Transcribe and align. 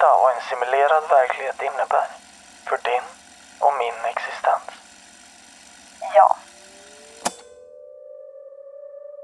Veta 0.00 0.20
vad 0.22 0.32
en 0.34 0.42
simulerad 0.50 1.02
verklighet 1.10 1.62
innebär? 1.62 2.08
För 2.68 2.78
din 2.84 3.06
och 3.58 3.72
min 3.78 4.10
existens. 4.12 4.66
Ja. 6.14 6.36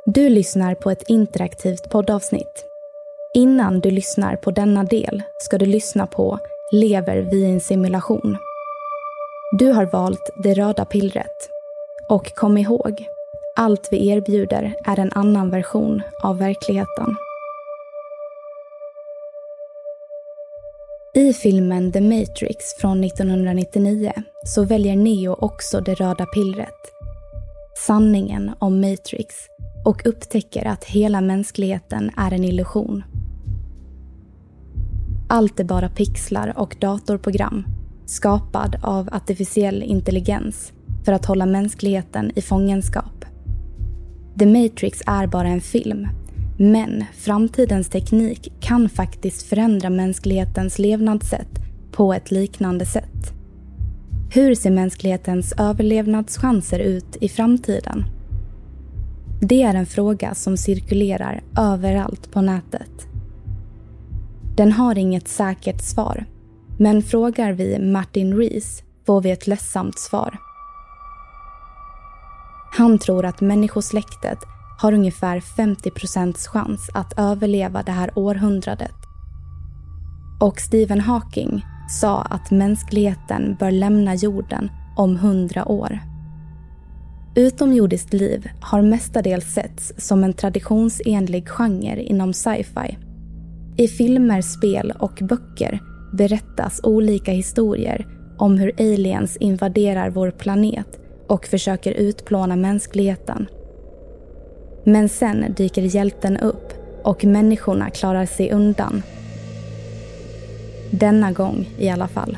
Du 0.05 0.29
lyssnar 0.29 0.75
på 0.75 0.91
ett 0.91 1.03
interaktivt 1.03 1.91
poddavsnitt. 1.91 2.65
Innan 3.35 3.81
du 3.81 3.91
lyssnar 3.91 4.37
på 4.37 4.51
denna 4.51 4.85
del 4.85 5.23
ska 5.39 5.59
du 5.59 5.67
lyssna 5.67 6.07
på 6.07 6.39
Lever 6.73 7.17
vi 7.17 7.37
i 7.37 7.51
en 7.51 7.61
simulation? 7.61 8.39
Du 9.59 9.73
har 9.73 9.85
valt 9.85 10.31
det 10.45 10.55
röda 10.55 10.85
pillret. 10.85 11.49
Och 12.09 12.35
kom 12.35 12.59
ihåg, 12.59 13.07
allt 13.57 13.89
vi 13.93 14.09
erbjuder 14.09 14.75
är 14.87 14.99
en 14.99 15.13
annan 15.13 15.51
version 15.51 16.03
av 16.23 16.39
verkligheten. 16.39 17.17
I 21.17 21.33
filmen 21.33 21.92
The 21.92 22.00
Matrix 22.00 22.75
från 22.81 23.05
1999 23.05 24.12
så 24.44 24.65
väljer 24.65 24.97
Neo 24.97 25.32
också 25.32 25.81
det 25.81 25.94
röda 25.94 26.27
pillret. 26.27 26.93
Sanningen 27.87 28.50
om 28.59 28.81
Matrix 28.81 29.34
och 29.84 30.06
upptäcker 30.06 30.65
att 30.66 30.84
hela 30.84 31.21
mänskligheten 31.21 32.10
är 32.16 32.32
en 32.32 32.44
illusion. 32.44 33.03
Allt 35.28 35.60
är 35.60 35.65
bara 35.65 35.88
pixlar 35.88 36.59
och 36.59 36.76
datorprogram 36.81 37.65
skapad 38.06 38.76
av 38.82 39.09
artificiell 39.12 39.82
intelligens 39.82 40.72
för 41.05 41.12
att 41.12 41.26
hålla 41.26 41.47
mänskligheten 41.47 42.32
i 42.34 42.43
fångenskap. 42.43 43.25
The 44.38 44.47
Matrix 44.47 45.03
är 45.06 45.26
bara 45.26 45.49
en 45.49 45.60
film 45.60 46.09
men 46.56 47.05
framtidens 47.15 47.89
teknik 47.89 48.53
kan 48.61 48.89
faktiskt 48.89 49.43
förändra 49.43 49.91
mänsklighetens 49.91 50.78
levnadssätt 50.78 51.59
på 51.93 52.12
ett 52.12 52.31
liknande 52.31 52.87
sätt. 52.87 53.33
Hur 54.31 54.55
ser 54.55 54.71
mänsklighetens 54.71 55.53
överlevnadschanser 55.59 56.78
ut 56.78 57.17
i 57.21 57.28
framtiden? 57.28 58.05
Det 59.41 59.62
är 59.62 59.75
en 59.75 59.87
fråga 59.87 60.34
som 60.34 60.56
cirkulerar 60.56 61.43
överallt 61.59 62.33
på 62.33 62.41
nätet. 62.41 63.06
Den 64.56 64.73
har 64.73 64.99
inget 64.99 65.28
säkert 65.28 65.83
svar, 65.83 66.25
men 66.78 67.03
frågar 67.03 67.53
vi 67.53 67.78
Martin 67.78 68.37
Rees 68.37 68.83
får 69.06 69.21
vi 69.21 69.31
ett 69.31 69.47
ledsamt 69.47 69.99
svar. 69.99 70.38
Han 72.73 72.99
tror 72.99 73.25
att 73.25 73.41
människosläktet 73.41 74.38
har 74.78 74.92
ungefär 74.92 75.41
50 75.41 75.91
procents 75.91 76.47
chans 76.47 76.91
att 76.94 77.19
överleva 77.19 77.82
det 77.82 77.92
här 77.92 78.10
århundradet. 78.19 78.94
Och 80.41 80.60
Stephen 80.60 81.00
Hawking 81.00 81.64
sa 81.88 82.22
att 82.22 82.50
mänskligheten 82.50 83.56
bör 83.60 83.70
lämna 83.70 84.14
jorden 84.14 84.70
om 84.97 85.16
hundra 85.16 85.69
år. 85.69 86.00
Utomjordiskt 87.37 88.12
liv 88.12 88.50
har 88.60 88.82
mestadels 88.82 89.54
setts 89.54 89.92
som 89.98 90.25
en 90.25 90.32
traditionsenlig 90.32 91.48
genre 91.48 92.03
inom 92.03 92.32
sci-fi. 92.32 92.98
I 93.76 93.88
filmer, 93.88 94.41
spel 94.41 94.93
och 94.98 95.19
böcker 95.22 95.81
berättas 96.12 96.81
olika 96.82 97.32
historier 97.32 98.06
om 98.38 98.58
hur 98.58 98.72
aliens 98.78 99.37
invaderar 99.37 100.10
vår 100.10 100.31
planet 100.31 101.00
och 101.28 101.47
försöker 101.47 101.93
utplåna 101.93 102.56
mänskligheten. 102.56 103.47
Men 104.89 105.09
sen 105.09 105.55
dyker 105.57 105.83
hjälten 105.83 106.37
upp 106.37 106.73
och 107.03 107.25
människorna 107.25 107.91
klarar 107.91 108.27
sig 108.27 108.53
undan. 108.53 109.03
Denna 110.91 111.33
gång 111.33 111.69
i 111.79 111.89
alla 111.89 112.09
fall. 112.09 112.37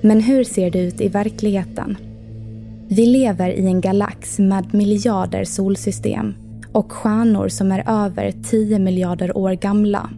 Men 0.00 0.20
hur 0.20 0.44
ser 0.44 0.70
det 0.70 0.78
ut 0.78 1.00
i 1.00 1.08
verkligheten? 1.08 1.96
Vi 2.88 3.06
lever 3.06 3.50
i 3.50 3.66
en 3.66 3.80
galax 3.80 4.38
med 4.38 4.74
miljarder 4.74 5.44
solsystem 5.44 6.34
och 6.72 6.92
stjärnor 6.92 7.48
som 7.48 7.72
är 7.72 8.04
över 8.04 8.34
10 8.50 8.78
miljarder 8.78 9.36
år 9.36 9.52
gamla. 9.52 10.10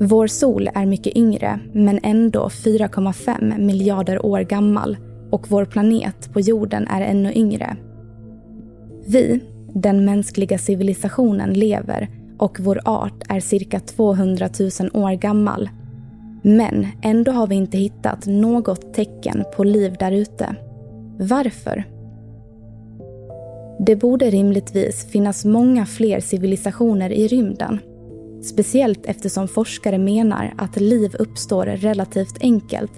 Vår 0.00 0.26
sol 0.26 0.70
är 0.74 0.86
mycket 0.86 1.16
yngre, 1.16 1.60
men 1.72 2.00
ändå 2.02 2.48
4,5 2.48 3.58
miljarder 3.58 4.26
år 4.26 4.40
gammal 4.40 4.96
och 5.30 5.50
vår 5.50 5.64
planet 5.64 6.32
på 6.32 6.40
jorden 6.40 6.86
är 6.86 7.00
ännu 7.00 7.32
yngre. 7.32 7.76
Vi, 9.06 9.40
den 9.74 10.04
mänskliga 10.04 10.58
civilisationen 10.58 11.52
lever 11.52 12.08
och 12.38 12.60
vår 12.60 12.80
art 12.84 13.22
är 13.28 13.40
cirka 13.40 13.80
200 13.80 14.48
000 14.60 14.70
år 14.92 15.12
gammal. 15.12 15.70
Men 16.42 16.86
ändå 17.02 17.32
har 17.32 17.46
vi 17.46 17.54
inte 17.54 17.78
hittat 17.78 18.26
något 18.26 18.94
tecken 18.94 19.44
på 19.56 19.64
liv 19.64 19.96
där 19.98 20.12
ute. 20.12 20.54
Varför? 21.18 21.84
Det 23.86 23.96
borde 23.96 24.30
rimligtvis 24.30 25.04
finnas 25.04 25.44
många 25.44 25.86
fler 25.86 26.20
civilisationer 26.20 27.10
i 27.10 27.28
rymden. 27.28 27.78
Speciellt 28.42 29.06
eftersom 29.06 29.48
forskare 29.48 29.98
menar 29.98 30.54
att 30.58 30.80
liv 30.80 31.16
uppstår 31.18 31.66
relativt 31.66 32.38
enkelt 32.40 32.92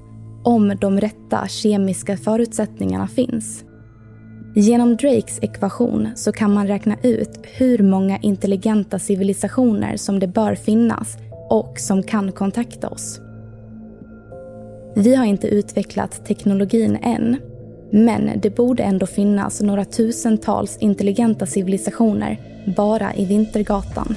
om 0.45 0.77
de 0.81 1.01
rätta 1.01 1.49
kemiska 1.49 2.17
förutsättningarna 2.17 3.09
finns. 3.09 3.65
Genom 4.55 4.97
Drakes 4.97 5.39
ekvation 5.43 6.09
så 6.15 6.33
kan 6.33 6.55
man 6.55 6.67
räkna 6.67 6.97
ut 7.03 7.39
hur 7.43 7.79
många 7.79 8.19
intelligenta 8.19 8.99
civilisationer 8.99 9.97
som 9.97 10.19
det 10.19 10.27
bör 10.27 10.55
finnas 10.55 11.17
och 11.49 11.79
som 11.79 12.03
kan 12.03 12.33
kontakta 12.33 12.89
oss. 12.89 13.21
Vi 14.95 15.15
har 15.15 15.25
inte 15.25 15.49
utvecklat 15.49 16.27
teknologin 16.27 16.99
än, 17.03 17.37
men 17.91 18.31
det 18.43 18.57
borde 18.57 18.83
ändå 18.83 19.07
finnas 19.07 19.61
några 19.61 19.85
tusentals 19.85 20.77
intelligenta 20.81 21.47
civilisationer 21.47 22.41
bara 22.77 23.15
i 23.15 23.25
Vintergatan. 23.25 24.15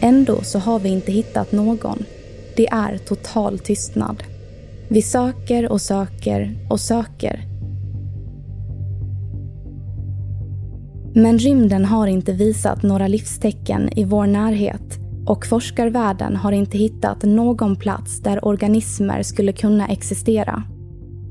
Ändå 0.00 0.42
så 0.42 0.58
har 0.58 0.78
vi 0.78 0.88
inte 0.88 1.12
hittat 1.12 1.52
någon. 1.52 2.04
Det 2.56 2.66
är 2.66 2.98
total 2.98 3.58
tystnad. 3.58 4.22
Vi 4.92 5.02
söker 5.02 5.72
och 5.72 5.80
söker 5.80 6.66
och 6.70 6.80
söker. 6.80 7.44
Men 11.14 11.38
rymden 11.38 11.84
har 11.84 12.06
inte 12.06 12.32
visat 12.32 12.82
några 12.82 13.08
livstecken 13.08 13.98
i 13.98 14.04
vår 14.04 14.26
närhet 14.26 14.98
och 15.26 15.46
forskarvärlden 15.46 16.36
har 16.36 16.52
inte 16.52 16.78
hittat 16.78 17.22
någon 17.22 17.76
plats 17.76 18.20
där 18.20 18.44
organismer 18.44 19.22
skulle 19.22 19.52
kunna 19.52 19.88
existera. 19.88 20.62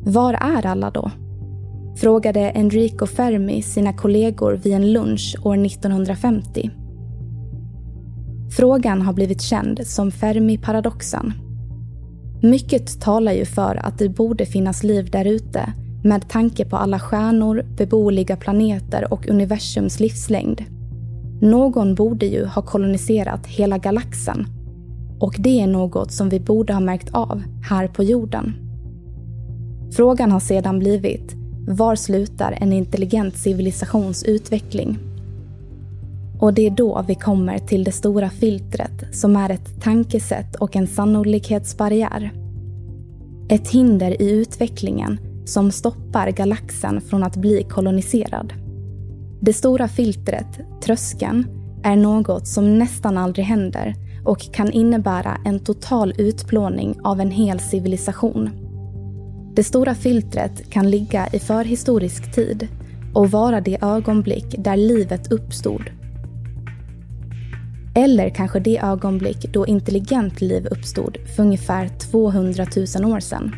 Var 0.05 0.33
är 0.33 0.65
alla 0.65 0.91
då? 0.91 1.11
Frågade 1.97 2.49
Enrico 2.49 3.05
Fermi 3.05 3.61
sina 3.61 3.93
kollegor 3.93 4.53
vid 4.63 4.73
en 4.73 4.93
lunch 4.93 5.37
år 5.43 5.65
1950. 5.65 6.69
Frågan 8.57 9.01
har 9.01 9.13
blivit 9.13 9.41
känd 9.41 9.87
som 9.87 10.11
Fermi-paradoxen. 10.11 11.48
Mycket 12.41 13.01
talar 13.01 13.31
ju 13.31 13.45
för 13.45 13.75
att 13.75 13.97
det 13.97 14.09
borde 14.09 14.45
finnas 14.45 14.83
liv 14.83 15.09
där 15.11 15.25
ute 15.25 15.73
med 16.03 16.29
tanke 16.29 16.65
på 16.65 16.77
alla 16.77 16.99
stjärnor, 16.99 17.65
beboeliga 17.77 18.35
planeter 18.35 19.13
och 19.13 19.27
universums 19.27 19.99
livslängd. 19.99 20.63
Någon 21.41 21.95
borde 21.95 22.25
ju 22.25 22.45
ha 22.45 22.61
koloniserat 22.61 23.47
hela 23.47 23.77
galaxen. 23.77 24.47
Och 25.19 25.35
det 25.39 25.61
är 25.61 25.67
något 25.67 26.11
som 26.11 26.29
vi 26.29 26.39
borde 26.39 26.73
ha 26.73 26.79
märkt 26.79 27.09
av 27.13 27.43
här 27.69 27.87
på 27.87 28.03
jorden. 28.03 28.53
Frågan 29.91 30.31
har 30.31 30.39
sedan 30.39 30.79
blivit, 30.79 31.35
var 31.67 31.95
slutar 31.95 32.57
en 32.61 32.73
intelligent 32.73 33.37
civilisations 33.37 34.23
utveckling? 34.23 35.08
Och 36.39 36.53
det 36.53 36.65
är 36.67 36.71
då 36.71 37.05
vi 37.07 37.15
kommer 37.15 37.57
till 37.59 37.83
det 37.83 37.91
stora 37.91 38.29
filtret 38.29 39.15
som 39.15 39.35
är 39.35 39.49
ett 39.49 39.81
tankesätt 39.81 40.55
och 40.55 40.75
en 40.75 40.87
sannolikhetsbarriär. 40.87 42.31
Ett 43.49 43.69
hinder 43.69 44.21
i 44.21 44.31
utvecklingen 44.31 45.19
som 45.45 45.71
stoppar 45.71 46.31
galaxen 46.31 47.01
från 47.01 47.23
att 47.23 47.37
bli 47.37 47.63
koloniserad. 47.69 48.53
Det 49.41 49.53
stora 49.53 49.87
filtret, 49.87 50.59
tröskeln, 50.83 51.47
är 51.83 51.95
något 51.95 52.47
som 52.47 52.79
nästan 52.79 53.17
aldrig 53.17 53.45
händer 53.45 53.95
och 54.25 54.53
kan 54.53 54.71
innebära 54.71 55.37
en 55.45 55.59
total 55.59 56.13
utplåning 56.17 56.99
av 57.03 57.19
en 57.19 57.31
hel 57.31 57.59
civilisation. 57.59 58.49
Det 59.55 59.63
stora 59.63 59.95
filtret 59.95 60.69
kan 60.69 60.89
ligga 60.89 61.27
i 61.33 61.39
förhistorisk 61.39 62.35
tid 62.35 62.67
och 63.13 63.31
vara 63.31 63.61
det 63.61 63.77
ögonblick 63.81 64.55
där 64.57 64.77
livet 64.77 65.31
uppstod. 65.31 65.98
Eller 67.99 68.29
kanske 68.29 68.59
det 68.59 68.79
ögonblick 68.79 69.53
då 69.53 69.67
intelligent 69.67 70.41
liv 70.41 70.67
uppstod 70.71 71.17
för 71.35 71.43
ungefär 71.43 71.87
200 71.87 72.65
000 72.99 73.13
år 73.13 73.19
sedan. 73.19 73.55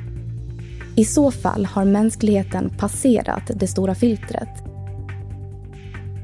I 0.95 1.05
så 1.05 1.31
fall 1.31 1.65
har 1.65 1.85
mänskligheten 1.85 2.69
passerat 2.77 3.51
det 3.55 3.67
stora 3.67 3.95
filtret. 3.95 4.49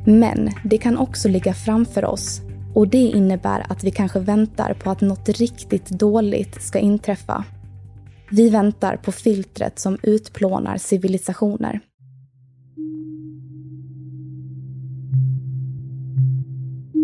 Men 0.05 0.49
det 0.63 0.77
kan 0.77 0.97
också 0.97 1.27
ligga 1.27 1.53
framför 1.53 2.05
oss 2.05 2.41
och 2.73 2.87
det 2.87 2.97
innebär 2.97 3.65
att 3.69 3.83
vi 3.83 3.91
kanske 3.91 4.19
väntar 4.19 4.73
på 4.73 4.89
att 4.89 5.01
något 5.01 5.29
riktigt 5.29 5.89
dåligt 5.89 6.61
ska 6.61 6.79
inträffa. 6.79 7.43
Vi 8.31 8.49
väntar 8.49 8.97
på 8.97 9.11
filtret 9.11 9.79
som 9.79 9.97
utplånar 10.03 10.77
civilisationer. 10.77 11.79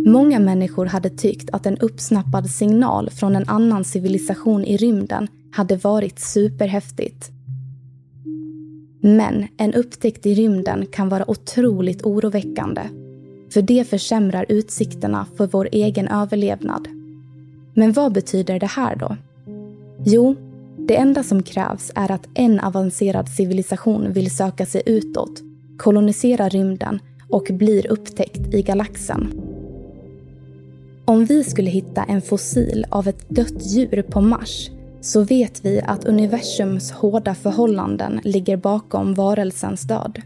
Många 0.06 0.40
människor 0.40 0.86
hade 0.86 1.10
tyckt 1.10 1.50
att 1.50 1.66
en 1.66 1.78
uppsnappad 1.78 2.50
signal 2.50 3.10
från 3.10 3.36
en 3.36 3.50
annan 3.50 3.84
civilisation 3.84 4.66
i 4.66 4.78
rymden 4.78 5.28
hade 5.52 5.76
varit 5.76 6.20
superhäftigt. 6.20 7.32
Men 9.02 9.48
en 9.58 9.74
upptäckt 9.74 10.26
i 10.26 10.34
rymden 10.34 10.86
kan 10.86 11.10
vara 11.10 11.32
otroligt 11.32 12.06
oroväckande. 12.06 12.82
För 13.54 13.62
det 13.62 13.90
försämrar 13.90 14.46
utsikterna 14.50 15.26
för 15.38 15.48
vår 15.48 15.70
egen 15.72 16.08
överlevnad. 16.08 16.88
Men 17.74 17.92
vad 17.92 18.14
betyder 18.14 18.60
det 18.60 18.72
här 18.72 18.96
då? 18.96 19.18
Jo, 20.06 20.36
det 20.88 20.96
enda 20.96 21.24
som 21.24 21.44
krävs 21.44 21.92
är 21.96 22.12
att 22.12 22.28
en 22.34 22.60
avancerad 22.60 23.30
civilisation 23.30 24.14
vill 24.14 24.36
söka 24.36 24.66
sig 24.66 24.84
utåt, 24.86 25.42
kolonisera 25.78 26.50
rymden 26.50 27.00
och 27.30 27.48
blir 27.52 27.92
upptäckt 27.92 28.54
i 28.54 28.62
galaxen. 28.62 29.53
Om 31.06 31.26
vi 31.26 31.44
skulle 31.44 31.70
hitta 31.70 32.04
en 32.04 32.22
fossil 32.22 32.86
av 32.90 33.08
ett 33.08 33.30
dött 33.30 33.66
djur 33.66 34.02
på 34.02 34.22
Mars 34.22 34.70
så 35.02 35.24
vet 35.24 35.66
vi 35.66 35.82
att 35.82 36.06
universums 36.06 36.92
hårda 36.92 37.36
förhållanden 37.36 38.20
ligger 38.24 38.58
bakom 38.58 39.14
varelsens 39.14 39.82
död. 39.82 40.22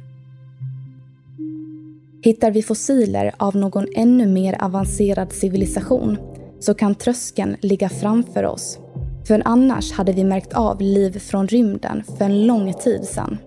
Hittar 2.21 2.51
vi 2.51 2.63
fossiler 2.63 3.33
av 3.38 3.56
någon 3.56 3.85
ännu 3.95 4.27
mer 4.27 4.63
avancerad 4.63 5.33
civilisation 5.33 6.18
så 6.59 6.74
kan 6.74 6.95
tröskeln 6.95 7.56
ligga 7.62 7.89
framför 7.89 8.45
oss. 8.45 8.80
För 9.27 9.41
annars 9.45 9.91
hade 9.91 10.12
vi 10.12 10.23
märkt 10.23 10.53
av 10.53 10.81
liv 10.81 11.19
från 11.19 11.47
rymden 11.47 12.03
för 12.18 12.25
en 12.25 12.47
lång 12.47 12.73
tid 12.73 13.03
sedan. 13.03 13.38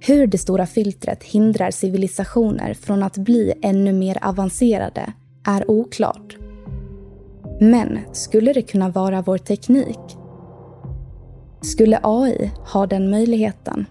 Hur 0.00 0.26
det 0.26 0.38
stora 0.38 0.66
filtret 0.66 1.22
hindrar 1.22 1.70
civilisationer 1.70 2.74
från 2.74 3.02
att 3.02 3.16
bli 3.16 3.52
ännu 3.62 3.92
mer 3.92 4.18
avancerade 4.22 5.12
är 5.46 5.70
oklart. 5.70 6.36
Men 7.60 7.98
skulle 8.12 8.52
det 8.52 8.62
kunna 8.62 8.88
vara 8.88 9.22
vår 9.22 9.38
teknik? 9.38 10.16
Skulle 11.62 12.00
AI 12.02 12.52
ha 12.72 12.86
den 12.86 13.10
möjligheten? 13.10 13.86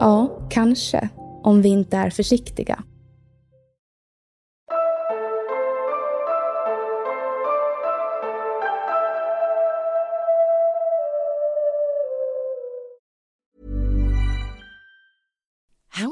Ja, 0.00 0.38
kanske, 0.50 1.08
om 1.42 1.62
vi 1.62 1.68
inte 1.68 1.96
är 1.96 2.10
försiktiga. 2.10 2.82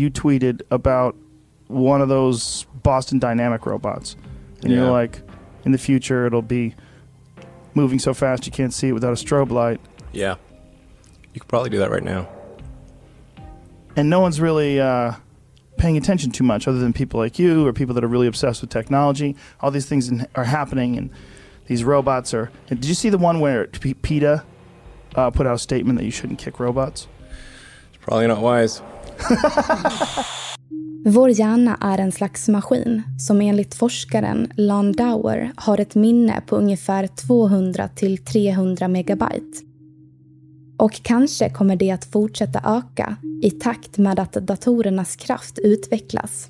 You 0.00 0.10
tweeted 0.10 0.62
about 0.70 1.16
one 1.66 2.00
of 2.00 2.08
those 2.08 2.64
Boston 2.82 3.18
Dynamic 3.18 3.66
robots, 3.66 4.16
and 4.62 4.70
Yeah. 4.72 4.78
you're 4.78 4.90
like, 4.90 5.20
in 5.64 5.72
the 5.72 5.78
future 5.78 6.26
it'll 6.26 6.40
be 6.42 6.74
moving 7.74 7.98
so 7.98 8.14
fast 8.14 8.46
you 8.46 8.52
can't 8.52 8.72
see 8.72 8.88
it 8.88 8.92
without 8.92 9.12
a 9.12 9.16
strobe 9.24 9.50
light, 9.50 9.80
Yeah. 10.12 10.36
You 11.34 11.40
could 11.40 11.48
probably 11.48 11.70
do 11.70 11.78
that 11.78 11.90
right 11.90 12.02
now. 12.02 12.26
and 13.96 14.08
no 14.08 14.20
one's 14.20 14.40
really 14.40 14.80
uh, 14.80 15.12
paying 15.76 15.96
attention 15.96 16.30
too 16.30 16.44
much, 16.44 16.66
other 16.68 16.78
than 16.78 16.92
people 16.92 17.18
like 17.20 17.38
you 17.38 17.66
or 17.66 17.72
people 17.72 17.94
that 17.94 18.04
are 18.04 18.08
really 18.08 18.26
obsessed 18.26 18.60
with 18.60 18.70
technology. 18.70 19.36
All 19.60 19.70
these 19.70 19.86
things 19.86 20.08
in, 20.08 20.26
are 20.34 20.44
happening, 20.44 20.96
and 20.96 21.10
these 21.66 21.84
robots 21.84 22.32
are. 22.34 22.50
and 22.70 22.80
did 22.80 22.88
you 22.88 22.94
see 22.94 23.08
the 23.10 23.18
one 23.18 23.40
where 23.40 23.66
P- 23.66 23.94
PETA 23.94 24.44
uh, 25.16 25.30
put 25.30 25.46
out 25.46 25.54
a 25.54 25.58
statement 25.58 25.98
that 25.98 26.04
you 26.04 26.10
shouldn't 26.10 26.38
kick 26.38 26.58
robots? 26.60 27.08
It's 27.92 28.02
probably 28.04 28.26
not 28.28 28.40
wise. 28.40 28.82
Vår 31.04 31.30
hjärna 31.30 31.76
är 31.80 31.98
en 31.98 32.12
slags 32.12 32.48
maskin 32.48 33.02
som 33.18 33.40
enligt 33.40 33.74
forskaren 33.74 34.52
Landauer 34.54 35.52
har 35.56 35.80
ett 35.80 35.94
minne 35.94 36.42
på 36.46 36.56
ungefär 36.56 37.06
200 37.06 37.88
till 37.88 38.18
300 38.18 38.88
megabyte. 38.88 39.58
Och 40.78 41.02
kanske 41.02 41.50
kommer 41.50 41.76
det 41.76 41.90
att 41.90 42.04
fortsätta 42.04 42.62
öka 42.64 43.16
i 43.42 43.50
takt 43.50 43.98
med 43.98 44.20
att 44.20 44.32
datorernas 44.32 45.16
kraft 45.16 45.58
utvecklas. 45.58 46.48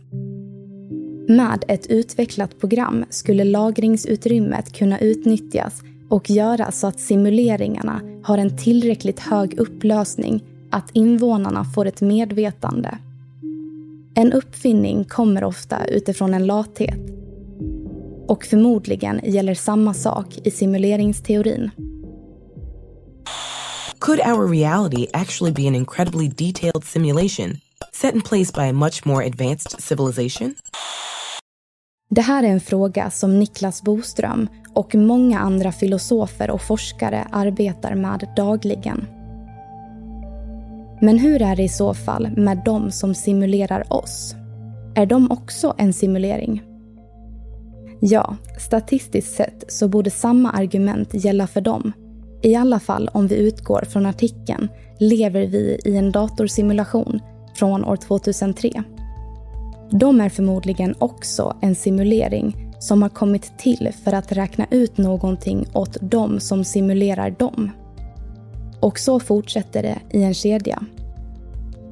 Med 1.29 1.65
ett 1.69 1.87
utvecklat 1.87 2.61
program 2.61 3.05
skulle 3.11 3.45
lagringsutrymmet 3.45 4.73
kunna 4.73 4.99
utnyttjas 4.99 5.83
och 6.09 6.31
göra 6.31 6.73
så 6.73 6.87
att 6.87 7.01
simuleringarna 7.01 8.01
har 8.23 8.39
en 8.39 8.57
tillräckligt 8.57 9.21
hög 9.21 9.59
upplösning 9.59 10.43
att 10.71 10.91
invånarna 10.93 11.65
får 11.65 11.87
ett 11.87 12.01
medvetande. 12.01 12.99
En 14.15 14.33
uppfinning 14.33 15.05
kommer 15.05 15.45
ofta 15.45 15.85
utifrån 15.85 16.35
en 16.35 16.47
lathet. 16.47 17.01
Och 18.29 18.45
förmodligen 18.45 19.21
gäller 19.25 19.55
samma 19.55 19.95
sak 19.95 20.39
i 20.45 20.51
simuleringsteorin. 20.51 21.71
Could 23.99 24.21
our 24.21 24.49
reality 24.49 25.07
actually 25.13 25.53
be 25.53 25.69
an 25.69 25.75
incredibly 25.75 26.29
detailed 26.29 26.85
simulation 26.85 27.59
set 27.93 28.15
in 28.15 28.21
place 28.21 28.53
by 28.53 28.69
a 28.69 28.73
much 28.73 29.07
more 29.07 29.27
advanced 29.27 29.81
civilization? 29.81 30.55
Det 32.11 32.21
här 32.21 32.43
är 32.43 32.49
en 32.49 32.61
fråga 32.61 33.11
som 33.11 33.39
Niklas 33.39 33.83
Boström 33.83 34.49
och 34.75 34.95
många 34.95 35.39
andra 35.39 35.73
filosofer 35.73 36.51
och 36.51 36.63
forskare 36.63 37.29
arbetar 37.33 37.95
med 37.95 38.29
dagligen. 38.37 39.07
Men 41.01 41.19
hur 41.19 41.43
är 41.43 41.57
det 41.57 41.63
i 41.63 41.69
så 41.69 41.95
fall 41.95 42.29
med 42.37 42.63
de 42.65 42.91
som 42.91 43.15
simulerar 43.15 43.93
oss? 43.93 44.35
Är 44.95 45.07
de 45.07 45.31
också 45.31 45.75
en 45.79 45.93
simulering? 45.93 46.63
Ja, 48.01 48.37
statistiskt 48.59 49.37
sett 49.37 49.65
så 49.69 49.89
borde 49.89 50.11
samma 50.11 50.51
argument 50.51 51.15
gälla 51.15 51.47
för 51.47 51.61
dem. 51.61 51.93
I 52.43 52.55
alla 52.55 52.81
fall 52.81 53.11
om 53.13 53.27
vi 53.27 53.37
utgår 53.37 53.85
från 53.89 54.07
artikeln 54.07 54.69
Lever 54.99 55.47
vi 55.47 55.79
i 55.85 55.97
en 55.97 56.13
datorsimulation 56.13 57.21
från 57.55 57.85
år 57.85 57.97
2003. 57.97 58.83
De 59.91 60.21
är 60.21 60.29
förmodligen 60.29 60.95
också 60.99 61.57
en 61.61 61.75
simulering 61.75 62.75
som 62.79 63.03
har 63.03 63.09
kommit 63.09 63.59
till 63.59 63.91
för 64.05 64.13
att 64.13 64.33
räkna 64.33 64.67
ut 64.71 64.99
någonting 64.99 65.67
åt 65.73 65.97
dem 66.01 66.41
som 66.41 66.65
simulerar 66.65 67.31
dem. 67.31 67.71
Och 68.81 68.99
så 68.99 69.21
fortsätter 69.21 69.83
det 69.83 69.99
i 70.11 70.23
en 70.23 70.35
kedja. 70.35 70.83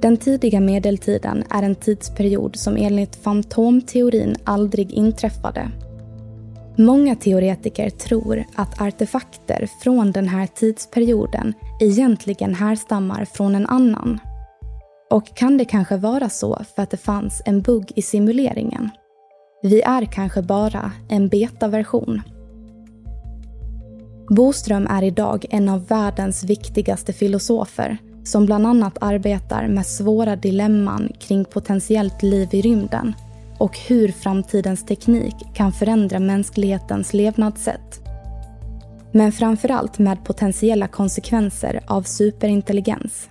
Den 0.01 0.17
tidiga 0.17 0.61
medeltiden 0.61 1.45
är 1.51 1.63
en 1.63 1.75
tidsperiod 1.75 2.57
som 2.57 2.77
enligt 2.77 3.17
fantomteorin 3.17 4.37
aldrig 4.45 4.93
inträffade. 4.93 5.71
Många 6.79 7.17
teoretiker 7.17 7.91
tror 7.91 8.45
att 8.55 8.81
artefakter 8.81 9.69
från 9.83 10.13
den 10.13 10.29
här 10.29 10.47
tidsperioden 10.47 11.55
egentligen 11.81 12.55
härstammar 12.55 13.25
från 13.25 13.55
en 13.55 13.67
annan. 13.67 14.19
Och 15.11 15.37
kan 15.37 15.59
det 15.59 15.65
kanske 15.65 15.97
vara 15.97 16.29
så 16.29 16.65
för 16.75 16.83
att 16.83 16.91
det 16.91 16.97
fanns 16.97 17.43
en 17.45 17.63
bugg 17.63 17.93
i 17.97 18.03
simuleringen? 18.03 18.91
Vi 19.63 19.83
är 19.83 20.05
kanske 20.05 20.43
bara 20.43 20.93
en 21.09 21.29
betaversion. 21.29 22.23
Boström 24.29 24.87
är 24.87 25.03
idag 25.03 25.47
en 25.51 25.69
av 25.69 25.87
världens 25.87 26.45
viktigaste 26.45 27.13
filosofer 27.13 27.99
som 28.25 28.47
bland 28.47 28.67
annat 28.67 28.99
arbetar 29.01 29.69
med 29.69 29.87
svåra 29.87 30.37
dilemman 30.37 31.13
kring 31.21 31.45
potentiellt 31.45 32.23
liv 32.23 32.49
i 32.53 32.63
rymden 32.63 33.15
och 33.59 33.79
hur 33.79 34.13
framtidens 34.13 34.87
teknik 34.87 35.35
kan 35.55 35.73
förändra 35.73 36.19
mänsklighetens 36.19 37.15
levnadssätt. 37.15 38.01
Men 39.13 39.33
framförallt 39.33 39.99
med 39.99 40.25
potentiella 40.25 40.89
konsekvenser 40.89 41.81
av 41.87 42.03
superintelligens. 42.03 43.29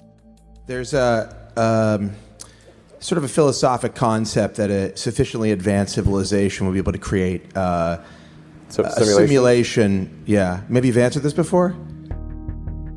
There's 0.67 0.95
a 0.95 1.23
um, 1.95 2.11
sort 2.99 3.17
of 3.17 3.25
a 3.25 3.33
philosophic 3.35 3.91
concept 3.99 4.55
that 4.55 4.69
a 4.71 4.89
sufficiently 4.95 5.51
advanced 5.51 5.89
civilization 5.89 6.67
will 6.67 6.83
be 6.83 6.89
able 6.89 6.99
to 6.99 7.09
create 7.09 7.43
uh, 7.57 7.95
A 8.83 8.89
simulation. 8.89 9.27
simulation. 9.27 10.09
Yeah, 10.25 10.57
maybe 10.67 10.87
you've 10.87 11.05
answered 11.05 11.23
this 11.23 11.35
before. 11.35 11.71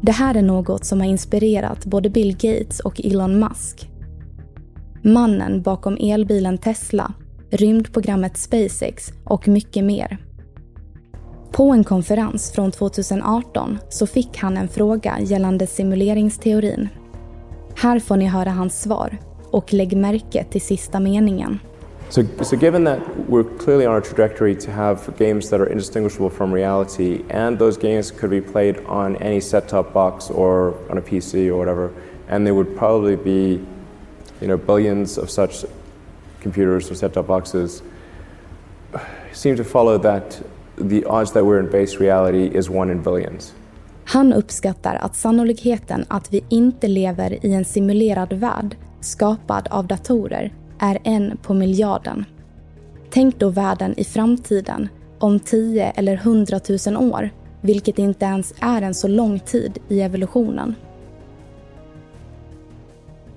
Det 0.03 0.13
här 0.13 0.35
är 0.35 0.43
något 0.43 0.85
som 0.85 1.01
har 1.01 1.07
inspirerat 1.07 1.85
både 1.85 2.11
Bill 2.11 2.33
Gates 2.33 2.81
och 2.81 3.01
Elon 3.05 3.41
Musk. 3.41 3.91
Mannen 5.03 5.63
bakom 5.63 5.97
elbilen 6.01 6.59
Tesla, 6.59 7.13
rymdprogrammet 7.51 8.37
SpaceX 8.37 9.13
och 9.25 9.49
mycket 9.49 9.85
mer. 9.85 10.19
På 11.53 11.73
en 11.73 11.85
konferens 11.85 12.53
från 12.53 12.73
2018 12.73 13.79
så 13.89 14.07
fick 14.07 14.37
han 14.37 14.57
en 14.57 14.69
fråga 14.69 15.21
gällande 15.21 15.67
simuleringsteorin. 15.67 16.89
Här 17.77 18.01
får 18.01 18.17
ni 18.17 18.27
höra 18.27 18.51
hans 18.51 18.81
svar 18.83 19.19
och 19.51 19.73
lägg 19.73 19.97
märke 19.97 20.45
till 20.45 20.61
sista 20.61 21.01
meningen. 21.01 21.59
So, 22.11 22.25
so 22.43 22.57
given 22.57 22.85
that 22.85 23.29
we're 23.29 23.45
clearly 23.45 23.85
on 23.85 23.99
a 23.99 24.01
trajectory 24.01 24.57
to 24.57 24.73
have 24.73 25.15
games 25.19 25.51
that 25.51 25.61
are 25.61 25.67
indistinguishable 25.67 26.31
from 26.31 26.51
reality, 26.51 27.23
and 27.29 27.59
those 27.59 27.77
games 27.77 28.11
could 28.11 28.31
be 28.31 28.41
played 28.41 28.79
on 28.87 29.17
any 29.17 29.41
set-top 29.41 29.93
box 29.93 30.31
or 30.31 30.75
on 30.91 30.97
a 30.97 31.03
PC 31.03 31.49
or 31.49 31.59
whatever, 31.59 31.93
and 32.29 32.47
there 32.47 32.55
would 32.55 32.79
probably 32.79 33.17
be, 33.17 33.61
you 34.41 34.49
know, 34.49 34.57
billions 34.57 35.19
of 35.19 35.29
such 35.29 35.67
computers 36.41 36.91
or 36.91 36.95
set-top 36.95 37.27
boxes, 37.27 37.83
seem 39.33 39.57
to 39.57 39.65
follow 39.65 39.99
that 39.99 40.43
the 40.77 41.05
odds 41.05 41.33
that 41.33 41.45
we're 41.45 41.61
in 41.61 41.71
base 41.71 42.01
reality 42.01 42.47
is 42.47 42.71
one 42.71 42.91
in 42.91 43.03
billions. 43.03 43.55
Han 44.05 44.33
uppskattar 44.33 44.95
att 44.95 45.17
sannolikheten 45.17 46.05
att 46.09 46.33
vi 46.33 46.45
inte 46.49 46.89
lever 46.89 47.47
i 47.47 47.53
en 47.53 47.65
simulerad 47.65 48.33
värld 48.33 48.77
skapad 49.01 49.69
av 49.71 49.87
datorer 49.87 50.53
är 50.79 50.99
en 51.05 51.37
på 51.43 51.55
miljarden. 51.55 52.25
Tänk 53.11 53.39
då 53.39 53.49
världen 53.49 53.99
i 53.99 54.05
framtiden, 54.05 54.89
om 55.19 55.41
10 55.41 55.91
eller 55.91 56.15
100 56.15 56.61
000 56.87 57.13
år, 57.13 57.31
vilket 57.61 57.99
inte 57.99 58.25
ens 58.25 58.55
är 58.61 58.83
en 58.83 58.95
så 58.95 59.09
lång 59.09 59.41
tid 59.41 59.79
i 59.89 60.01
evolutionen. 60.01 60.75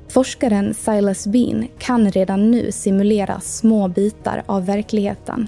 Forskaren 0.08 0.74
Silas 0.74 1.28
Bean 1.28 1.68
kan 1.78 2.12
redan 2.12 2.52
nu 2.52 2.72
simulera 2.72 3.40
små 3.40 3.88
bitar 3.88 4.44
av 4.46 4.66
verkligheten. 4.66 5.48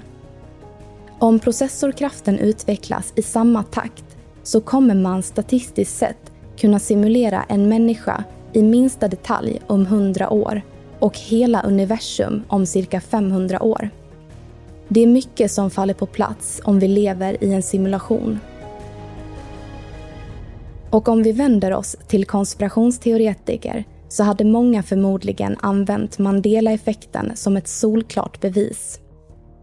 Om 1.18 1.38
processorkraften 1.38 2.38
utvecklas 2.38 3.12
i 3.16 3.22
samma 3.22 3.62
takt 3.62 4.04
så 4.42 4.60
kommer 4.60 4.94
man 4.94 5.22
statistiskt 5.22 5.96
sett 5.96 6.32
kunna 6.56 6.78
simulera 6.78 7.44
en 7.48 7.68
människa 7.68 8.24
i 8.52 8.62
minsta 8.62 9.08
detalj 9.08 9.60
om 9.66 9.82
100 9.82 10.30
år 10.30 10.62
och 10.98 11.18
hela 11.18 11.62
universum 11.62 12.42
om 12.48 12.66
cirka 12.66 13.00
500 13.00 13.62
år. 13.62 13.90
Det 14.88 15.02
är 15.02 15.06
mycket 15.06 15.50
som 15.50 15.70
faller 15.70 15.94
på 15.94 16.06
plats 16.06 16.60
om 16.64 16.78
vi 16.78 16.88
lever 16.88 17.44
i 17.44 17.52
en 17.52 17.62
simulation. 17.62 18.40
Och 20.90 21.08
om 21.08 21.22
vi 21.22 21.32
vänder 21.32 21.72
oss 21.72 21.96
till 22.06 22.24
konspirationsteoretiker 22.24 23.84
så 24.08 24.22
hade 24.22 24.44
många 24.44 24.82
förmodligen 24.82 25.56
använt 25.60 26.18
Mandela-effekten 26.18 27.32
som 27.34 27.56
ett 27.56 27.68
solklart 27.68 28.40
bevis. 28.40 29.00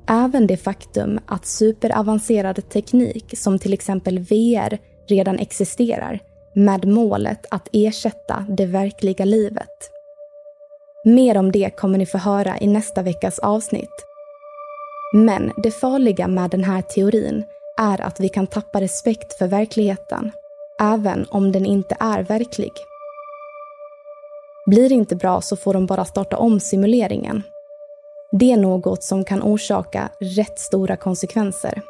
Även 0.07 0.47
det 0.47 0.57
faktum 0.57 1.19
att 1.25 1.45
superavancerad 1.45 2.69
teknik 2.69 3.33
som 3.37 3.59
till 3.59 3.73
exempel 3.73 4.19
VR 4.19 4.77
redan 5.07 5.39
existerar 5.39 6.19
med 6.55 6.87
målet 6.87 7.45
att 7.51 7.69
ersätta 7.71 8.45
det 8.49 8.65
verkliga 8.65 9.25
livet. 9.25 9.91
Mer 11.03 11.37
om 11.37 11.51
det 11.51 11.75
kommer 11.75 11.97
ni 11.97 12.05
få 12.05 12.17
höra 12.17 12.57
i 12.59 12.67
nästa 12.67 13.01
veckas 13.01 13.39
avsnitt. 13.39 14.05
Men 15.13 15.51
det 15.57 15.71
farliga 15.71 16.27
med 16.27 16.49
den 16.49 16.63
här 16.63 16.81
teorin 16.81 17.43
är 17.77 18.01
att 18.01 18.19
vi 18.19 18.29
kan 18.29 18.47
tappa 18.47 18.81
respekt 18.81 19.33
för 19.33 19.47
verkligheten, 19.47 20.31
även 20.81 21.25
om 21.29 21.51
den 21.51 21.65
inte 21.65 21.97
är 21.99 22.23
verklig. 22.23 22.71
Blir 24.65 24.89
det 24.89 24.95
inte 24.95 25.15
bra 25.15 25.41
så 25.41 25.55
får 25.55 25.73
de 25.73 25.85
bara 25.85 26.05
starta 26.05 26.37
om 26.37 26.59
simuleringen. 26.59 27.43
Det 28.31 28.51
är 28.51 28.57
något 28.57 29.03
som 29.03 29.25
kan 29.25 29.41
orsaka 29.41 30.09
rätt 30.19 30.59
stora 30.59 30.95
konsekvenser. 30.95 31.81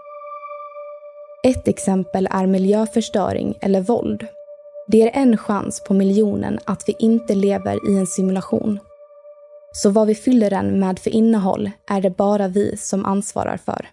Ett 1.44 1.68
exempel 1.68 2.28
är 2.32 2.48
miljöförstöring 2.48 3.58
eller 3.62 3.82
våld. 3.82 4.28
Det 4.88 5.02
är 5.02 5.22
en 5.22 5.38
chans 5.38 5.84
på 5.84 5.94
miljonen 5.94 6.60
att 6.66 6.84
vi 6.90 6.96
inte 7.00 7.36
lever 7.36 7.90
i 7.90 7.98
en 7.98 8.08
simulation. 8.08 8.80
Så 9.72 9.90
vad 9.90 10.08
vi 10.08 10.16
fyller 10.16 10.50
den 10.50 10.80
med 10.80 11.00
för 11.00 11.10
innehåll 11.10 11.72
är 11.88 12.02
det 12.02 12.18
bara 12.18 12.48
vi 12.48 12.78
som 12.78 13.06
ansvarar 13.06 13.58
för. 13.58 13.90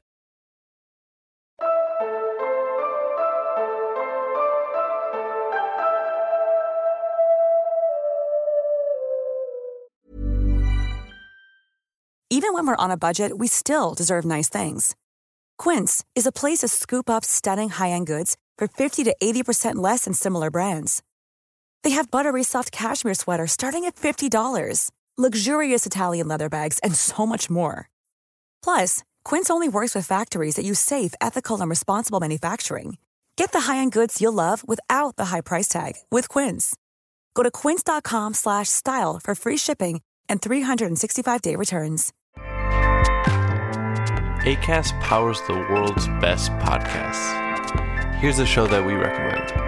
Even 12.31 12.53
when 12.53 12.67
we're 12.67 12.85
on 12.85 12.91
a 12.91 12.97
budget 12.97 13.33
we 13.39 13.49
still 13.49 13.95
deserve 13.95 14.25
nice 14.25 14.51
things. 14.51 14.95
Quince 15.65 16.05
is 16.15 16.27
a 16.27 16.33
place 16.33 16.59
to 16.59 16.69
scoop 16.69 17.11
up 17.11 17.25
stunning 17.25 17.71
high-end 17.71 18.07
goods 18.07 18.37
for 18.59 18.69
50 18.69 19.05
to 19.05 19.15
80% 19.21 19.77
less 19.77 20.05
than 20.05 20.15
similar 20.15 20.51
brands. 20.51 21.03
They 21.83 21.91
have 21.95 22.11
buttery 22.11 22.45
soft 22.45 22.71
cashmere 22.71 23.15
sweaters 23.15 23.53
starting 23.53 23.87
at 23.87 23.97
$50, 23.97 24.91
luxurious 25.19 25.85
Italian 25.85 26.29
leather 26.29 26.49
bags, 26.49 26.79
and 26.85 26.95
so 26.95 27.27
much 27.27 27.51
more. 27.51 27.89
Plus, 28.63 29.03
Quince 29.25 29.51
only 29.51 29.69
works 29.69 29.95
with 29.95 30.07
factories 30.07 30.55
that 30.55 30.65
use 30.65 30.79
safe, 30.79 31.13
ethical, 31.21 31.61
and 31.61 31.69
responsible 31.69 32.21
manufacturing. 32.21 32.99
Get 33.37 33.51
the 33.53 33.61
high-end 33.61 33.93
goods 33.93 34.21
you'll 34.21 34.33
love 34.33 34.67
without 34.67 35.17
the 35.17 35.27
high 35.27 35.41
price 35.41 35.69
tag 35.69 35.95
with 36.11 36.29
Quince. 36.29 36.77
Go 37.35 37.43
to 37.43 37.51
quince.com/style 37.51 39.21
for 39.25 39.35
free 39.35 39.57
shipping 39.57 40.01
and 40.29 40.41
365-day 40.41 41.57
returns. 41.57 42.13
ACAST 44.47 44.99
powers 45.01 45.41
the 45.43 45.55
world's 45.55 46.07
best 46.21 46.53
podcasts. 46.53 47.35
Here's 48.15 48.39
a 48.39 48.47
show 48.47 48.67
that 48.69 48.85
we 48.85 48.95
recommend. 48.95 49.68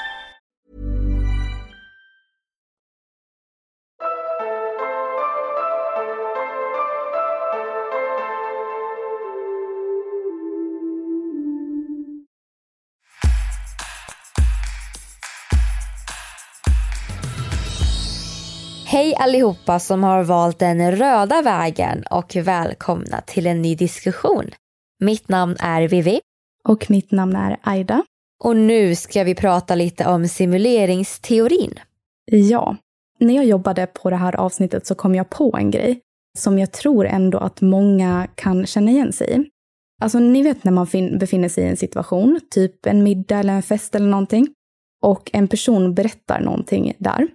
allihopa 19.21 19.79
som 19.79 20.03
har 20.03 20.23
valt 20.23 20.59
den 20.59 20.91
röda 20.91 21.41
vägen 21.41 22.03
och 22.09 22.35
välkomna 22.35 23.21
till 23.21 23.47
en 23.47 23.61
ny 23.61 23.75
diskussion. 23.75 24.45
Mitt 24.99 25.29
namn 25.29 25.55
är 25.59 25.87
Vivi. 25.87 26.19
Och 26.63 26.91
mitt 26.91 27.11
namn 27.11 27.35
är 27.35 27.57
Aida. 27.61 28.03
Och 28.43 28.55
nu 28.55 28.95
ska 28.95 29.23
vi 29.23 29.35
prata 29.35 29.75
lite 29.75 30.05
om 30.05 30.27
simuleringsteorin. 30.27 31.79
Ja, 32.25 32.75
när 33.19 33.35
jag 33.35 33.45
jobbade 33.45 33.87
på 33.87 34.09
det 34.09 34.15
här 34.15 34.35
avsnittet 34.35 34.85
så 34.85 34.95
kom 34.95 35.15
jag 35.15 35.29
på 35.29 35.55
en 35.57 35.71
grej 35.71 35.99
som 36.37 36.59
jag 36.59 36.71
tror 36.71 37.05
ändå 37.05 37.37
att 37.37 37.61
många 37.61 38.27
kan 38.35 38.65
känna 38.65 38.91
igen 38.91 39.13
sig 39.13 39.39
i. 39.39 39.49
Alltså 40.01 40.19
ni 40.19 40.43
vet 40.43 40.63
när 40.63 40.71
man 40.71 40.87
befinner 41.19 41.49
sig 41.49 41.63
i 41.63 41.67
en 41.67 41.77
situation, 41.77 42.39
typ 42.49 42.85
en 42.85 43.03
middag 43.03 43.39
eller 43.39 43.53
en 43.53 43.63
fest 43.63 43.95
eller 43.95 44.09
någonting, 44.09 44.47
och 45.01 45.29
en 45.33 45.47
person 45.47 45.93
berättar 45.93 46.39
någonting 46.41 46.93
där 46.97 47.27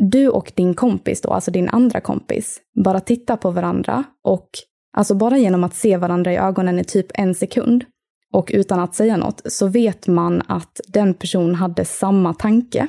du 0.00 0.28
och 0.28 0.52
din 0.54 0.74
kompis 0.74 1.20
då, 1.20 1.30
alltså 1.30 1.50
din 1.50 1.68
andra 1.68 2.00
kompis, 2.00 2.60
bara 2.84 3.00
tittar 3.00 3.36
på 3.36 3.50
varandra 3.50 4.04
och 4.24 4.48
alltså 4.96 5.14
bara 5.14 5.38
genom 5.38 5.64
att 5.64 5.74
se 5.74 5.96
varandra 5.96 6.32
i 6.32 6.36
ögonen 6.36 6.78
i 6.78 6.84
typ 6.84 7.06
en 7.14 7.34
sekund 7.34 7.84
och 8.32 8.50
utan 8.54 8.80
att 8.80 8.94
säga 8.94 9.16
något 9.16 9.42
så 9.44 9.66
vet 9.66 10.06
man 10.06 10.42
att 10.48 10.80
den 10.88 11.14
personen 11.14 11.54
hade 11.54 11.84
samma 11.84 12.34
tanke. 12.34 12.86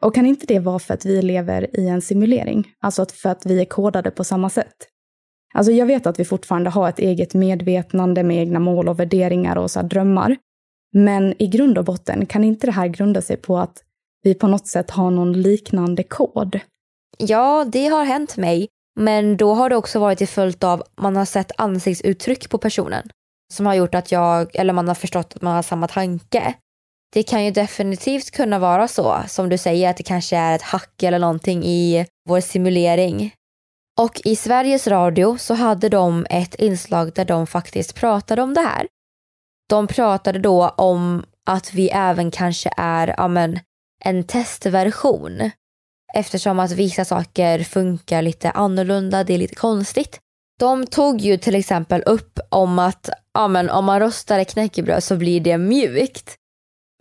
Och 0.00 0.14
kan 0.14 0.26
inte 0.26 0.46
det 0.46 0.58
vara 0.58 0.78
för 0.78 0.94
att 0.94 1.04
vi 1.04 1.22
lever 1.22 1.80
i 1.80 1.88
en 1.88 2.02
simulering? 2.02 2.68
Alltså 2.80 3.06
för 3.06 3.30
att 3.30 3.46
vi 3.46 3.60
är 3.60 3.64
kodade 3.64 4.10
på 4.10 4.24
samma 4.24 4.50
sätt? 4.50 4.74
Alltså 5.54 5.72
jag 5.72 5.86
vet 5.86 6.06
att 6.06 6.20
vi 6.20 6.24
fortfarande 6.24 6.70
har 6.70 6.88
ett 6.88 6.98
eget 6.98 7.34
medvetande 7.34 8.22
med 8.22 8.36
egna 8.36 8.58
mål 8.58 8.88
och 8.88 9.00
värderingar 9.00 9.56
och 9.56 9.70
så 9.70 9.82
drömmar. 9.82 10.36
Men 10.92 11.42
i 11.42 11.46
grund 11.46 11.78
och 11.78 11.84
botten 11.84 12.26
kan 12.26 12.44
inte 12.44 12.66
det 12.66 12.72
här 12.72 12.86
grunda 12.86 13.22
sig 13.22 13.36
på 13.36 13.58
att 13.58 13.82
vi 14.24 14.34
på 14.34 14.46
något 14.46 14.66
sätt 14.66 14.90
har 14.90 15.10
någon 15.10 15.32
liknande 15.32 16.02
kod. 16.02 16.60
Ja, 17.18 17.64
det 17.72 17.86
har 17.86 18.04
hänt 18.04 18.36
mig. 18.36 18.68
Men 19.00 19.36
då 19.36 19.54
har 19.54 19.70
det 19.70 19.76
också 19.76 19.98
varit 19.98 20.22
i 20.22 20.26
följd 20.26 20.64
av 20.64 20.82
man 20.96 21.16
har 21.16 21.24
sett 21.24 21.52
ansiktsuttryck 21.56 22.50
på 22.50 22.58
personen 22.58 23.08
som 23.52 23.66
har 23.66 23.74
gjort 23.74 23.94
att 23.94 24.12
jag, 24.12 24.56
eller 24.56 24.72
man 24.72 24.88
har 24.88 24.94
förstått 24.94 25.32
att 25.36 25.42
man 25.42 25.54
har 25.54 25.62
samma 25.62 25.88
tanke. 25.88 26.54
Det 27.12 27.22
kan 27.22 27.44
ju 27.44 27.50
definitivt 27.50 28.30
kunna 28.30 28.58
vara 28.58 28.88
så, 28.88 29.22
som 29.28 29.48
du 29.48 29.58
säger, 29.58 29.90
att 29.90 29.96
det 29.96 30.02
kanske 30.02 30.36
är 30.36 30.54
ett 30.54 30.62
hack 30.62 31.02
eller 31.02 31.18
någonting 31.18 31.64
i 31.64 32.06
vår 32.28 32.40
simulering. 32.40 33.34
Och 34.00 34.20
i 34.24 34.36
Sveriges 34.36 34.86
Radio 34.86 35.36
så 35.38 35.54
hade 35.54 35.88
de 35.88 36.26
ett 36.30 36.54
inslag 36.54 37.12
där 37.14 37.24
de 37.24 37.46
faktiskt 37.46 37.94
pratade 37.94 38.42
om 38.42 38.54
det 38.54 38.60
här. 38.60 38.86
De 39.68 39.86
pratade 39.86 40.38
då 40.38 40.68
om 40.68 41.24
att 41.46 41.74
vi 41.74 41.90
även 41.90 42.30
kanske 42.30 42.70
är, 42.76 43.14
ja 43.16 43.28
men, 43.28 43.58
en 44.04 44.24
testversion. 44.24 45.50
Eftersom 46.14 46.58
att 46.58 46.72
vissa 46.72 47.04
saker 47.04 47.64
funkar 47.64 48.22
lite 48.22 48.50
annorlunda, 48.50 49.24
det 49.24 49.34
är 49.34 49.38
lite 49.38 49.54
konstigt. 49.54 50.18
De 50.60 50.86
tog 50.86 51.20
ju 51.20 51.36
till 51.36 51.54
exempel 51.54 52.02
upp 52.02 52.38
om 52.48 52.78
att 52.78 53.08
ja, 53.34 53.48
men 53.48 53.70
om 53.70 53.84
man 53.84 54.00
rostar 54.00 54.38
ett 54.38 54.52
knäckebröd 54.52 55.04
så 55.04 55.16
blir 55.16 55.40
det 55.40 55.58
mjukt. 55.58 56.36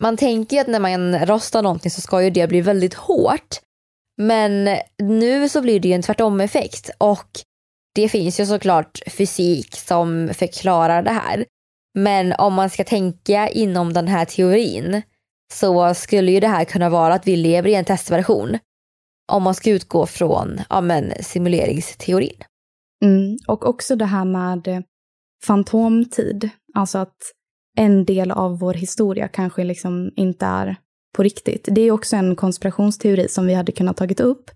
Man 0.01 0.17
tänker 0.17 0.55
ju 0.55 0.61
att 0.61 0.67
när 0.67 0.79
man 0.79 1.25
rostar 1.25 1.61
någonting 1.61 1.91
så 1.91 2.01
ska 2.01 2.23
ju 2.23 2.29
det 2.29 2.47
bli 2.47 2.61
väldigt 2.61 2.93
hårt. 2.93 3.59
Men 4.17 4.77
nu 4.97 5.49
så 5.49 5.61
blir 5.61 5.79
det 5.79 5.87
ju 5.87 5.93
en 5.93 6.01
tvärtom-effekt 6.01 6.89
och 6.97 7.27
det 7.95 8.09
finns 8.09 8.39
ju 8.39 8.45
såklart 8.45 8.99
fysik 9.07 9.75
som 9.75 10.29
förklarar 10.33 11.03
det 11.03 11.11
här. 11.11 11.45
Men 11.99 12.33
om 12.33 12.53
man 12.53 12.69
ska 12.69 12.83
tänka 12.83 13.49
inom 13.49 13.93
den 13.93 14.07
här 14.07 14.25
teorin 14.25 15.01
så 15.53 15.93
skulle 15.93 16.31
ju 16.31 16.39
det 16.39 16.47
här 16.47 16.65
kunna 16.65 16.89
vara 16.89 17.13
att 17.13 17.27
vi 17.27 17.35
lever 17.35 17.69
i 17.69 17.75
en 17.75 17.85
testversion. 17.85 18.57
Om 19.31 19.43
man 19.43 19.55
ska 19.55 19.69
utgå 19.69 20.05
från 20.05 20.61
ja, 20.69 20.81
men, 20.81 21.13
simuleringsteorin. 21.19 22.43
Mm, 23.03 23.37
och 23.47 23.65
också 23.65 23.95
det 23.95 24.05
här 24.05 24.25
med 24.25 24.83
fantomtid. 25.45 26.49
Alltså 26.73 26.97
att 26.97 27.17
en 27.77 28.05
del 28.05 28.31
av 28.31 28.59
vår 28.59 28.73
historia 28.73 29.27
kanske 29.27 29.63
liksom 29.63 30.11
inte 30.15 30.45
är 30.45 30.75
på 31.15 31.23
riktigt. 31.23 31.67
Det 31.71 31.81
är 31.81 31.91
också 31.91 32.15
en 32.15 32.35
konspirationsteori 32.35 33.27
som 33.27 33.47
vi 33.47 33.53
hade 33.53 33.71
kunnat 33.71 33.97
tagit 33.97 34.19
upp. 34.19 34.51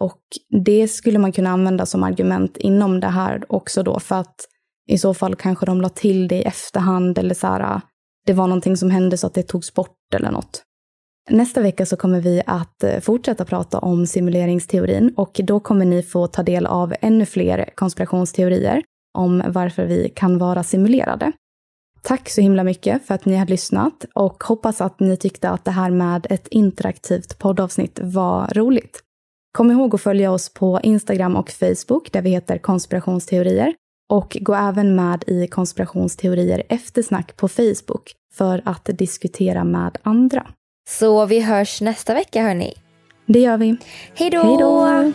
Och 0.00 0.22
det 0.64 0.88
skulle 0.88 1.18
man 1.18 1.32
kunna 1.32 1.50
använda 1.50 1.86
som 1.86 2.02
argument 2.02 2.56
inom 2.56 3.00
det 3.00 3.06
här 3.06 3.44
också 3.48 3.82
då, 3.82 4.00
för 4.00 4.16
att 4.16 4.34
i 4.88 4.98
så 4.98 5.14
fall 5.14 5.36
kanske 5.36 5.66
de 5.66 5.80
la 5.80 5.88
till 5.88 6.28
det 6.28 6.36
i 6.36 6.42
efterhand 6.42 7.18
eller 7.18 7.34
så 7.34 7.46
här, 7.46 7.80
det 8.26 8.32
var 8.32 8.46
någonting 8.46 8.76
som 8.76 8.90
hände 8.90 9.18
så 9.18 9.26
att 9.26 9.34
det 9.34 9.42
togs 9.42 9.74
bort 9.74 10.14
eller 10.14 10.30
något. 10.30 10.62
Nästa 11.30 11.60
vecka 11.60 11.86
så 11.86 11.96
kommer 11.96 12.20
vi 12.20 12.42
att 12.46 12.84
eh, 12.84 13.00
fortsätta 13.00 13.44
prata 13.44 13.78
om 13.78 14.06
simuleringsteorin 14.06 15.14
och 15.16 15.40
då 15.44 15.60
kommer 15.60 15.84
ni 15.84 16.02
få 16.02 16.26
ta 16.26 16.42
del 16.42 16.66
av 16.66 16.94
ännu 17.00 17.26
fler 17.26 17.70
konspirationsteorier 17.74 18.82
om 19.18 19.42
varför 19.46 19.86
vi 19.86 20.08
kan 20.08 20.38
vara 20.38 20.62
simulerade. 20.62 21.32
Tack 22.02 22.28
så 22.28 22.40
himla 22.40 22.64
mycket 22.64 23.06
för 23.06 23.14
att 23.14 23.24
ni 23.24 23.36
har 23.36 23.46
lyssnat 23.46 24.04
och 24.14 24.44
hoppas 24.44 24.80
att 24.80 25.00
ni 25.00 25.16
tyckte 25.16 25.50
att 25.50 25.64
det 25.64 25.70
här 25.70 25.90
med 25.90 26.26
ett 26.30 26.48
interaktivt 26.48 27.38
poddavsnitt 27.38 28.00
var 28.02 28.54
roligt. 28.54 29.02
Kom 29.52 29.70
ihåg 29.70 29.94
att 29.94 30.00
följa 30.00 30.32
oss 30.32 30.54
på 30.54 30.80
Instagram 30.82 31.36
och 31.36 31.50
Facebook 31.50 32.12
där 32.12 32.22
vi 32.22 32.30
heter 32.30 32.58
konspirationsteorier 32.58 33.74
och 34.08 34.36
gå 34.40 34.54
även 34.54 34.94
med 34.94 35.24
i 35.26 35.46
konspirationsteorier 35.46 36.62
eftersnack 36.68 37.36
på 37.36 37.48
Facebook 37.48 38.12
för 38.32 38.62
att 38.64 38.84
diskutera 38.84 39.64
med 39.64 39.98
andra. 40.02 40.46
Så 40.88 41.26
vi 41.26 41.40
hörs 41.40 41.80
nästa 41.80 42.14
vecka 42.14 42.42
hörni. 42.42 42.74
Det 43.26 43.38
gör 43.38 43.58
vi. 43.58 43.76
Hej 44.14 44.30
då! 44.30 45.12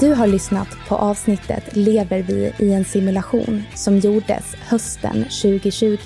Du 0.00 0.14
har 0.14 0.26
lyssnat 0.26 0.68
på 0.88 0.96
avsnittet 0.96 1.76
Lever 1.76 2.22
vi 2.22 2.52
i 2.58 2.72
en 2.72 2.84
simulation 2.84 3.62
som 3.74 3.98
gjordes 3.98 4.54
hösten 4.54 5.24
2020. 5.24 5.98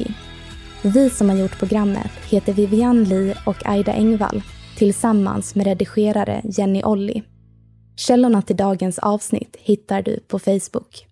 Vi 0.82 1.10
som 1.10 1.28
har 1.28 1.36
gjort 1.36 1.58
programmet 1.58 2.10
heter 2.30 2.52
Vivian 2.52 3.04
Lee 3.04 3.36
och 3.46 3.66
Aida 3.66 3.92
Engvall 3.92 4.42
tillsammans 4.78 5.54
med 5.54 5.66
redigerare 5.66 6.42
Jenny 6.44 6.82
Olli. 6.82 7.22
Källorna 7.96 8.42
till 8.42 8.56
dagens 8.56 8.98
avsnitt 8.98 9.56
hittar 9.60 10.02
du 10.02 10.20
på 10.28 10.38
Facebook. 10.38 11.06